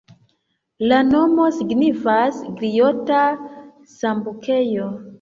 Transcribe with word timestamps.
La 0.91 1.01
nomo 1.09 1.45
signifas 1.59 2.41
griota-sambukejo. 2.57 4.93